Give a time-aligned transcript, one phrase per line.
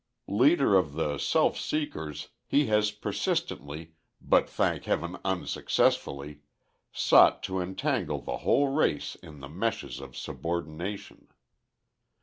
[0.33, 6.39] Leader of the self seekers, he has persistently, but thank heaven unsuccessfully,
[6.91, 11.27] sought to entangle the whole race in the meshes of subordination.